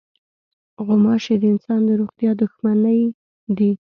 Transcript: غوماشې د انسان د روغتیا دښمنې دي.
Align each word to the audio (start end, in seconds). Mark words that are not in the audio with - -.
غوماشې 0.85 1.35
د 1.41 1.43
انسان 1.53 1.79
د 1.85 1.89
روغتیا 2.01 2.31
دښمنې 2.41 2.99
دي. 3.57 3.71